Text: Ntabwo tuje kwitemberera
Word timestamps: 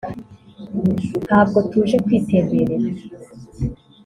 Ntabwo 1.25 1.57
tuje 1.69 1.97
kwitemberera 2.05 2.77